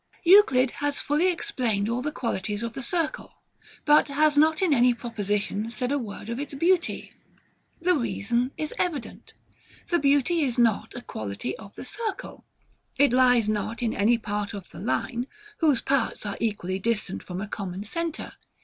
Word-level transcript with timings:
Euclid 0.23 0.71
has 0.81 0.99
fully 0.99 1.31
explained 1.31 1.87
all 1.87 2.01
the 2.01 2.11
qualities 2.11 2.63
of 2.63 2.73
the 2.73 2.81
circle; 2.81 3.39
but 3.85 4.07
has 4.07 4.35
not 4.35 4.59
in 4.63 4.73
any 4.73 4.95
proposition 4.95 5.69
said 5.69 5.91
a 5.91 5.99
word 5.99 6.27
of 6.27 6.39
its 6.39 6.55
beauty. 6.55 7.13
The 7.79 7.93
reason 7.95 8.49
is 8.57 8.73
evident. 8.79 9.35
The 9.89 9.99
beauty 9.99 10.41
is 10.41 10.57
not 10.57 10.95
a 10.95 11.03
quality 11.03 11.55
of 11.57 11.75
the 11.75 11.85
circle. 11.85 12.43
It 12.97 13.13
lies 13.13 13.47
not 13.47 13.83
in 13.83 13.93
any 13.93 14.17
part 14.17 14.55
of 14.55 14.67
the 14.69 14.79
line, 14.79 15.27
whose 15.59 15.81
parts 15.81 16.25
are 16.25 16.37
equally 16.39 16.79
distant 16.79 17.21
from 17.21 17.39
a 17.39 17.47
common 17.47 17.83
centre. 17.83 18.31